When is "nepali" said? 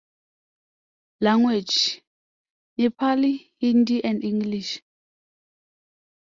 2.79-3.33